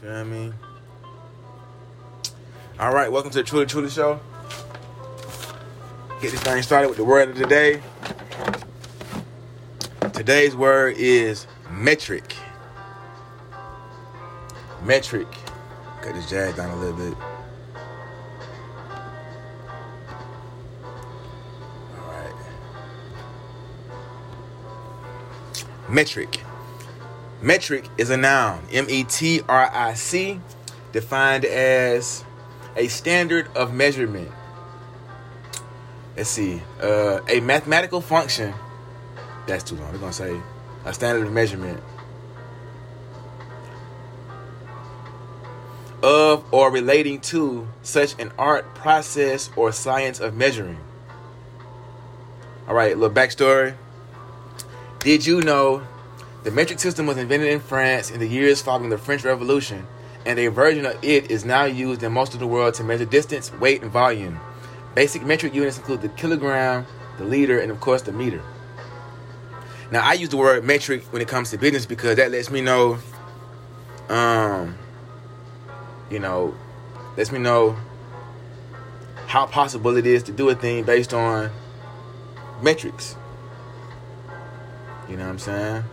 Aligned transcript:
Feel 0.00 0.24
me? 0.26 0.52
All 2.78 2.94
right, 2.94 3.10
welcome 3.10 3.32
to 3.32 3.38
the 3.38 3.42
Truly 3.42 3.66
Truly 3.66 3.90
Show. 3.90 4.20
Get 6.20 6.30
this 6.30 6.40
thing 6.40 6.62
started 6.62 6.86
with 6.86 6.98
the 6.98 7.04
word 7.04 7.30
of 7.30 7.36
the 7.36 7.46
day. 7.46 7.82
Today's 10.12 10.54
word 10.54 10.94
is 10.98 11.48
metric. 11.72 12.36
Metric. 14.84 15.26
Cut 16.00 16.14
this 16.14 16.30
jazz 16.30 16.54
down 16.54 16.70
a 16.70 16.76
little 16.76 16.96
bit. 16.96 17.18
All 21.96 22.12
right. 22.12 22.34
Metric. 25.88 26.40
Metric 27.40 27.88
is 27.96 28.10
a 28.10 28.16
noun, 28.16 28.64
M 28.72 28.86
E 28.88 29.04
T 29.04 29.42
R 29.48 29.70
I 29.72 29.94
C, 29.94 30.40
defined 30.92 31.44
as 31.44 32.24
a 32.76 32.88
standard 32.88 33.48
of 33.56 33.72
measurement. 33.72 34.30
Let's 36.16 36.30
see, 36.30 36.62
uh, 36.82 37.20
a 37.28 37.40
mathematical 37.40 38.00
function. 38.00 38.54
That's 39.46 39.62
too 39.62 39.76
long. 39.76 39.92
We're 39.92 39.98
gonna 39.98 40.12
say 40.12 40.40
a 40.84 40.92
standard 40.92 41.26
of 41.26 41.32
measurement 41.32 41.80
of 46.02 46.44
or 46.52 46.70
relating 46.70 47.20
to 47.20 47.68
such 47.82 48.20
an 48.20 48.32
art, 48.38 48.74
process, 48.74 49.50
or 49.56 49.72
science 49.72 50.20
of 50.20 50.34
measuring. 50.34 50.78
All 52.66 52.74
right, 52.74 52.96
little 52.96 53.14
backstory. 53.14 53.74
Did 54.98 55.24
you 55.24 55.40
know 55.40 55.86
the 56.44 56.50
metric 56.50 56.78
system 56.78 57.06
was 57.06 57.16
invented 57.16 57.48
in 57.48 57.60
France 57.60 58.10
in 58.10 58.20
the 58.20 58.26
years 58.26 58.62
following 58.62 58.90
the 58.90 58.98
French 58.98 59.24
Revolution, 59.24 59.86
and 60.24 60.38
a 60.38 60.48
version 60.48 60.86
of 60.86 60.96
it 61.02 61.30
is 61.30 61.44
now 61.44 61.64
used 61.64 62.02
in 62.02 62.12
most 62.12 62.34
of 62.34 62.40
the 62.40 62.46
world 62.46 62.74
to 62.74 62.84
measure 62.84 63.04
distance, 63.04 63.52
weight, 63.54 63.82
and 63.82 63.90
volume. 63.90 64.38
Basic 64.94 65.22
metric 65.24 65.54
units 65.54 65.78
include 65.78 66.02
the 66.02 66.08
kilogram, 66.10 66.86
the 67.18 67.24
liter, 67.24 67.58
and 67.58 67.72
of 67.72 67.80
course 67.80 68.02
the 68.02 68.12
meter. 68.12 68.42
Now 69.90 70.02
I 70.02 70.12
use 70.12 70.28
the 70.28 70.36
word 70.36 70.64
metric 70.64 71.04
when 71.10 71.22
it 71.22 71.28
comes 71.28 71.50
to 71.50 71.58
business 71.58 71.86
because 71.86 72.16
that 72.16 72.30
lets 72.30 72.50
me 72.50 72.60
know, 72.60 72.98
um, 74.08 74.76
you 76.10 76.18
know, 76.18 76.54
lets 77.16 77.32
me 77.32 77.38
know 77.38 77.76
how 79.26 79.46
possible 79.46 79.96
it 79.96 80.06
is 80.06 80.22
to 80.24 80.32
do 80.32 80.48
a 80.48 80.54
thing 80.54 80.84
based 80.84 81.12
on 81.12 81.50
metrics. 82.62 83.16
You 85.08 85.16
know 85.16 85.24
what 85.24 85.30
I'm 85.30 85.38
saying? 85.38 85.84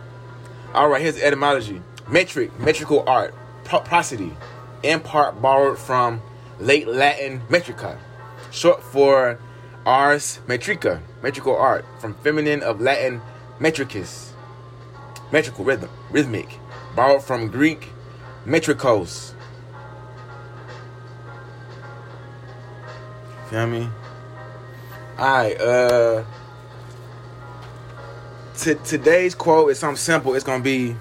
All 0.76 0.90
right, 0.90 1.00
here's 1.00 1.16
etymology. 1.16 1.80
Metric, 2.06 2.50
metrical 2.60 3.02
art, 3.06 3.34
prosody, 3.64 4.36
in 4.82 5.00
part 5.00 5.40
borrowed 5.40 5.78
from 5.78 6.20
late 6.60 6.86
Latin 6.86 7.40
metrica, 7.48 7.96
short 8.50 8.82
for 8.82 9.38
ars 9.86 10.38
metrica, 10.46 11.00
metrical 11.22 11.56
art, 11.56 11.86
from 11.98 12.12
feminine 12.16 12.62
of 12.62 12.78
Latin 12.78 13.22
metricus, 13.58 14.34
metrical 15.32 15.64
rhythm, 15.64 15.88
rhythmic, 16.10 16.58
borrowed 16.94 17.22
from 17.24 17.48
Greek 17.48 17.88
metrikos. 18.44 19.32
Feel 23.48 23.66
me? 23.66 23.88
Alright, 25.18 25.58
uh 25.58 26.22
today's 28.56 29.34
quote 29.34 29.70
is 29.70 29.78
something 29.78 29.96
simple. 29.96 30.34
It's 30.34 30.44
gonna 30.44 30.62
be 30.62 30.96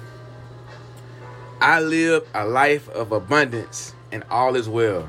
I 1.62 1.80
live 1.80 2.28
a 2.34 2.46
life 2.46 2.90
of 2.90 3.12
abundance 3.12 3.94
and 4.12 4.24
all 4.30 4.56
is 4.56 4.68
well. 4.68 5.08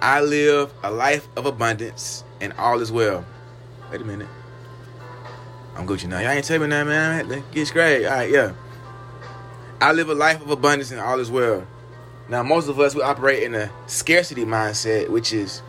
I 0.00 0.20
live 0.20 0.72
a 0.82 0.90
life 0.90 1.28
of 1.36 1.46
abundance 1.46 2.24
and 2.40 2.52
all 2.54 2.80
is 2.80 2.92
well. 2.92 3.24
Wait 3.90 4.00
a 4.00 4.04
minute. 4.04 4.28
I'm 5.76 5.86
Gucci 5.86 6.08
now. 6.08 6.20
Y'all 6.20 6.30
ain't 6.30 6.44
tell 6.44 6.60
me 6.60 6.68
that, 6.68 6.86
man. 6.86 7.44
Get 7.52 7.66
straight. 7.66 8.06
All 8.06 8.12
right, 8.12 8.30
yeah. 8.30 8.52
I 9.80 9.92
live 9.92 10.08
a 10.08 10.14
life 10.14 10.40
of 10.40 10.50
abundance 10.50 10.90
and 10.92 11.00
all 11.00 11.18
is 11.18 11.30
well. 11.30 11.66
Now, 12.28 12.42
most 12.42 12.68
of 12.68 12.78
us 12.78 12.94
we 12.94 13.02
operate 13.02 13.42
in 13.42 13.54
a 13.54 13.70
scarcity 13.86 14.44
mindset, 14.44 15.10
which 15.10 15.32
is 15.32 15.60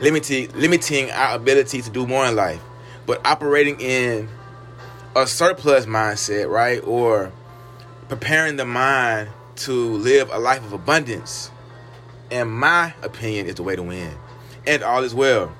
limiting 0.00 0.50
limiting 0.52 1.10
our 1.10 1.36
ability 1.36 1.82
to 1.82 1.90
do 1.90 2.06
more 2.06 2.26
in 2.26 2.36
life 2.36 2.62
but 3.06 3.24
operating 3.26 3.80
in 3.80 4.28
a 5.16 5.26
surplus 5.26 5.86
mindset, 5.86 6.48
right? 6.50 6.82
Or 6.84 7.32
preparing 8.08 8.56
the 8.56 8.64
mind 8.64 9.30
to 9.56 9.72
live 9.72 10.30
a 10.32 10.38
life 10.38 10.64
of 10.64 10.72
abundance, 10.72 11.50
in 12.30 12.48
my 12.48 12.94
opinion, 13.02 13.46
is 13.46 13.56
the 13.56 13.62
way 13.62 13.76
to 13.76 13.82
win. 13.82 14.14
And 14.66 14.82
all 14.82 15.02
is 15.02 15.14
well. 15.14 15.54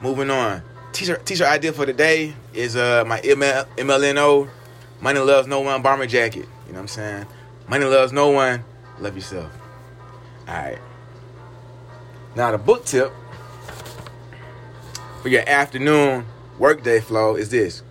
Moving 0.00 0.30
on. 0.30 0.62
Teacher 0.92 1.16
teacher 1.18 1.44
idea 1.44 1.72
for 1.72 1.86
today 1.86 2.34
is 2.54 2.76
uh 2.76 3.04
my 3.06 3.20
ML, 3.20 3.66
MLNO, 3.76 4.48
Money 5.00 5.20
Loves 5.20 5.46
No 5.46 5.60
One 5.60 5.82
bomber 5.82 6.06
jacket. 6.06 6.46
You 6.66 6.72
know 6.72 6.78
what 6.78 6.80
I'm 6.80 6.88
saying? 6.88 7.26
Money 7.68 7.84
loves 7.84 8.12
no 8.12 8.30
one, 8.30 8.64
love 9.00 9.16
yourself. 9.16 9.50
Alright. 10.48 10.78
Now 12.36 12.52
the 12.52 12.58
book 12.58 12.84
tip 12.84 13.12
for 15.20 15.28
your 15.28 15.48
afternoon 15.48 16.24
workday 16.58 17.00
flow 17.00 17.36
is 17.36 17.50
this 17.50 17.82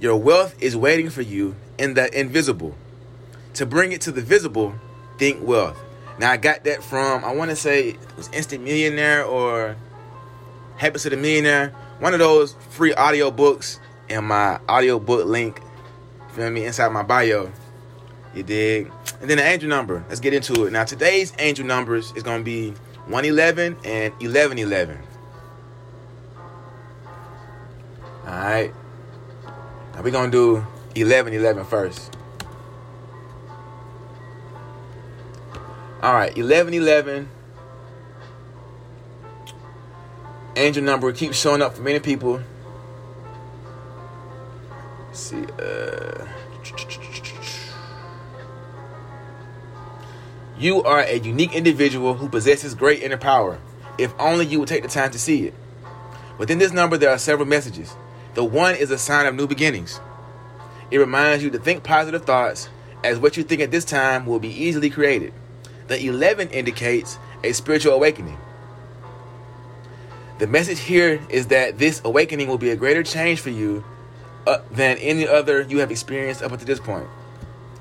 your 0.00 0.16
wealth 0.16 0.54
is 0.60 0.76
waiting 0.76 1.08
for 1.08 1.22
you 1.22 1.56
in 1.78 1.94
the 1.94 2.18
invisible. 2.18 2.74
To 3.54 3.66
bring 3.66 3.92
it 3.92 4.00
to 4.02 4.12
the 4.12 4.20
visible, 4.20 4.74
think 5.18 5.46
wealth. 5.46 5.80
Now 6.18 6.30
I 6.30 6.36
got 6.36 6.64
that 6.64 6.82
from 6.82 7.24
I 7.24 7.32
want 7.34 7.50
to 7.50 7.56
say 7.56 7.90
it 7.90 8.16
was 8.16 8.28
Instant 8.28 8.64
Millionaire 8.64 9.24
or 9.24 9.76
Habits 10.76 11.06
of 11.06 11.12
the 11.12 11.16
Millionaire. 11.16 11.70
One 12.00 12.12
of 12.12 12.18
those 12.18 12.54
free 12.70 12.92
audio 12.92 13.30
books 13.30 13.80
and 14.08 14.26
my 14.26 14.60
audio 14.68 14.98
book 14.98 15.26
link. 15.26 15.60
Feel 16.32 16.50
me 16.50 16.66
inside 16.66 16.90
my 16.90 17.02
bio. 17.02 17.50
You 18.34 18.42
dig? 18.42 18.90
And 19.20 19.30
then 19.30 19.38
the 19.38 19.44
angel 19.44 19.68
number. 19.68 20.04
Let's 20.08 20.20
get 20.20 20.34
into 20.34 20.66
it. 20.66 20.72
Now 20.72 20.84
today's 20.84 21.32
angel 21.38 21.64
numbers 21.64 22.12
is 22.16 22.22
gonna 22.24 22.42
be 22.42 22.70
111 23.06 23.76
and 23.84 24.12
1111. 24.14 24.98
Alright. 28.26 28.74
Now 29.94 30.02
we're 30.02 30.10
going 30.10 30.30
to 30.30 30.64
do 30.94 31.00
11 31.00 31.34
11 31.34 31.64
first. 31.64 32.16
Alright, 36.02 36.36
11 36.36 36.74
11. 36.74 37.28
Angel 40.56 40.82
number 40.82 41.12
keeps 41.12 41.38
showing 41.38 41.62
up 41.62 41.74
for 41.74 41.82
many 41.82 41.98
people. 41.98 42.40
Let's 45.06 45.20
see. 45.20 45.44
Uh, 45.58 46.26
you 50.58 50.82
are 50.82 51.00
a 51.00 51.18
unique 51.18 51.54
individual 51.54 52.14
who 52.14 52.28
possesses 52.28 52.74
great 52.74 53.02
inner 53.02 53.16
power. 53.16 53.58
If 53.98 54.14
only 54.18 54.46
you 54.46 54.60
would 54.60 54.68
take 54.68 54.82
the 54.82 54.88
time 54.88 55.10
to 55.10 55.18
see 55.18 55.46
it. 55.46 55.54
Within 56.38 56.58
this 56.58 56.72
number, 56.72 56.96
there 56.96 57.10
are 57.10 57.18
several 57.18 57.46
messages. 57.46 57.94
The 58.34 58.44
one 58.44 58.74
is 58.74 58.90
a 58.90 58.98
sign 58.98 59.26
of 59.26 59.34
new 59.34 59.46
beginnings. 59.46 60.00
It 60.90 60.98
reminds 60.98 61.42
you 61.42 61.50
to 61.50 61.58
think 61.58 61.82
positive 61.82 62.24
thoughts, 62.24 62.68
as 63.02 63.18
what 63.18 63.36
you 63.36 63.42
think 63.42 63.60
at 63.60 63.70
this 63.70 63.84
time 63.84 64.26
will 64.26 64.40
be 64.40 64.48
easily 64.48 64.90
created. 64.90 65.32
The 65.86 66.04
11 66.06 66.50
indicates 66.50 67.18
a 67.42 67.52
spiritual 67.52 67.92
awakening. 67.92 68.38
The 70.38 70.46
message 70.48 70.80
here 70.80 71.20
is 71.28 71.48
that 71.48 71.78
this 71.78 72.00
awakening 72.04 72.48
will 72.48 72.58
be 72.58 72.70
a 72.70 72.76
greater 72.76 73.02
change 73.02 73.40
for 73.40 73.50
you 73.50 73.84
uh, 74.46 74.58
than 74.70 74.98
any 74.98 75.28
other 75.28 75.62
you 75.62 75.78
have 75.78 75.90
experienced 75.90 76.42
up 76.42 76.50
until 76.50 76.66
this 76.66 76.80
point. 76.80 77.06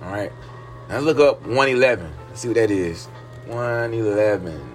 All 0.03 0.12
right. 0.12 0.31
Now 0.88 1.00
let's 1.00 1.06
look 1.06 1.20
up 1.20 1.41
111. 1.47 2.12
Let's 2.28 2.41
see 2.41 2.50
what 2.50 2.55
that 2.55 2.70
is. 2.70 3.08
111. 3.47 4.72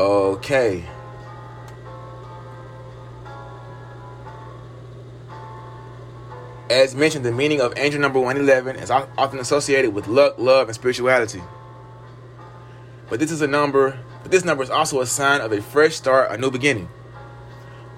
Okay. 0.00 0.82
As 6.70 6.94
mentioned, 6.94 7.22
the 7.22 7.32
meaning 7.32 7.60
of 7.60 7.74
angel 7.76 8.00
number 8.00 8.18
111 8.18 8.76
is 8.76 8.90
often 8.90 9.40
associated 9.40 9.92
with 9.92 10.06
luck, 10.06 10.38
love, 10.38 10.68
and 10.68 10.74
spirituality. 10.74 11.42
But 13.10 13.20
this 13.20 13.30
is 13.30 13.42
a 13.42 13.46
number, 13.46 13.98
but 14.22 14.32
this 14.32 14.42
number 14.42 14.62
is 14.62 14.70
also 14.70 15.02
a 15.02 15.06
sign 15.06 15.42
of 15.42 15.52
a 15.52 15.60
fresh 15.60 15.96
start, 15.96 16.30
a 16.30 16.38
new 16.38 16.50
beginning. 16.50 16.88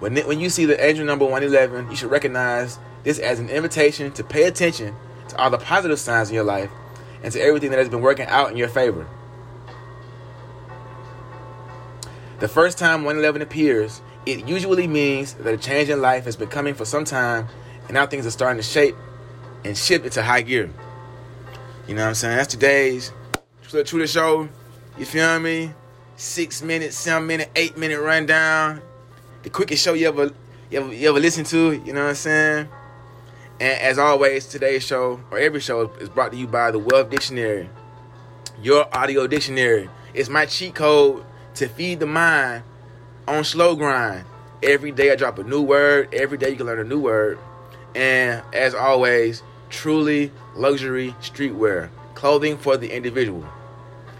When, 0.00 0.16
when 0.26 0.40
you 0.40 0.50
see 0.50 0.64
the 0.64 0.84
angel 0.84 1.06
number 1.06 1.24
111, 1.24 1.88
you 1.88 1.94
should 1.96 2.10
recognize 2.10 2.80
this 3.04 3.20
as 3.20 3.38
an 3.38 3.48
invitation 3.48 4.10
to 4.14 4.24
pay 4.24 4.48
attention 4.48 4.96
to 5.28 5.36
all 5.36 5.50
the 5.50 5.58
positive 5.58 6.00
signs 6.00 6.30
in 6.30 6.34
your 6.34 6.42
life 6.42 6.70
and 7.22 7.32
to 7.32 7.40
everything 7.40 7.70
that 7.70 7.78
has 7.78 7.88
been 7.88 8.00
working 8.00 8.26
out 8.26 8.50
in 8.50 8.56
your 8.56 8.66
favor. 8.68 9.06
The 12.42 12.48
first 12.48 12.76
time 12.76 13.04
111 13.04 13.40
appears, 13.40 14.02
it 14.26 14.48
usually 14.48 14.88
means 14.88 15.34
that 15.34 15.54
a 15.54 15.56
change 15.56 15.90
in 15.90 16.02
life 16.02 16.24
has 16.24 16.34
been 16.34 16.48
coming 16.48 16.74
for 16.74 16.84
some 16.84 17.04
time 17.04 17.46
and 17.84 17.92
now 17.92 18.04
things 18.04 18.26
are 18.26 18.32
starting 18.32 18.60
to 18.60 18.68
shape 18.68 18.96
and 19.64 19.78
shift 19.78 20.04
into 20.04 20.24
high 20.24 20.42
gear. 20.42 20.68
You 21.86 21.94
know 21.94 22.02
what 22.02 22.08
I'm 22.08 22.14
saying? 22.16 22.38
That's 22.38 22.52
today's 22.52 23.12
Truly 23.68 23.84
Truly 23.84 24.06
Show. 24.08 24.48
You 24.98 25.04
feel 25.04 25.38
me? 25.38 25.72
Six 26.16 26.62
minute, 26.62 26.92
seven 26.94 27.28
minute, 27.28 27.48
eight 27.54 27.78
minute 27.78 28.00
rundown. 28.00 28.82
The 29.44 29.50
quickest 29.50 29.84
show 29.84 29.92
you 29.92 30.08
ever 30.08 30.32
you 30.68 30.80
ever, 30.80 30.92
you 30.92 31.10
ever 31.10 31.20
listen 31.20 31.44
to, 31.44 31.70
you 31.86 31.92
know 31.92 32.02
what 32.02 32.08
I'm 32.08 32.14
saying? 32.16 32.68
And 33.60 33.80
as 33.80 34.00
always, 34.00 34.48
today's 34.48 34.82
show, 34.82 35.20
or 35.30 35.38
every 35.38 35.60
show, 35.60 35.92
is 36.00 36.08
brought 36.08 36.32
to 36.32 36.38
you 36.38 36.48
by 36.48 36.72
the 36.72 36.80
Wealth 36.80 37.08
Dictionary, 37.08 37.70
your 38.60 38.88
audio 38.92 39.28
dictionary. 39.28 39.88
It's 40.12 40.28
my 40.28 40.46
cheat 40.46 40.74
code 40.74 41.24
to 41.54 41.68
feed 41.68 42.00
the 42.00 42.06
mind 42.06 42.64
on 43.28 43.44
slow 43.44 43.76
grind. 43.76 44.24
Every 44.62 44.92
day 44.92 45.10
I 45.10 45.16
drop 45.16 45.38
a 45.38 45.44
new 45.44 45.62
word. 45.62 46.14
Every 46.14 46.38
day 46.38 46.50
you 46.50 46.56
can 46.56 46.66
learn 46.66 46.78
a 46.78 46.84
new 46.84 47.00
word. 47.00 47.38
And 47.94 48.42
as 48.52 48.74
always, 48.74 49.42
truly 49.70 50.30
luxury 50.54 51.14
streetwear, 51.20 51.90
clothing 52.14 52.56
for 52.56 52.76
the 52.76 52.94
individual. 52.94 53.46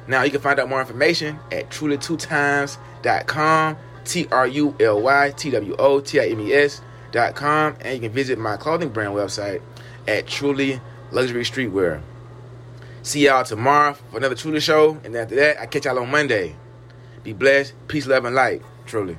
Now 0.09 0.25
you 0.25 0.31
can 0.31 0.41
find 0.41 0.59
out 0.59 0.69
more 0.69 0.81
information 0.81 1.39
at 1.51 1.71
truly2times.com, 1.71 3.77
T 4.05 4.27
R 4.33 4.49
U 4.49 4.75
L 4.81 5.01
Y 5.01 5.31
T 5.37 5.51
W 5.51 5.77
O 5.79 6.01
T 6.01 6.21
I 6.21 6.27
M 6.27 6.41
E 6.41 6.53
S 6.53 6.83
com, 7.35 7.77
and 7.81 7.95
you 7.95 8.01
can 8.01 8.13
visit 8.13 8.39
my 8.39 8.57
clothing 8.57 8.89
brand 8.89 9.13
website 9.13 9.61
at 10.09 10.27
Truly 10.27 10.81
Luxury 11.11 11.45
Streetwear. 11.45 12.01
See 13.03 13.27
y'all 13.27 13.45
tomorrow 13.45 13.95
for 13.95 14.17
another 14.17 14.35
Truly 14.35 14.61
show, 14.61 14.99
and 15.05 15.15
after 15.17 15.35
that, 15.37 15.61
I 15.61 15.67
catch 15.67 15.85
y'all 15.85 15.99
on 15.99 16.11
Monday. 16.11 16.57
Be 17.23 17.33
blessed, 17.33 17.75
peace, 17.89 18.07
love, 18.07 18.25
and 18.25 18.35
light. 18.35 18.63
Truly. 18.87 19.17